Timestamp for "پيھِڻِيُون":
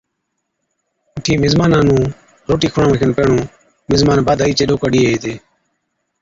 3.17-3.43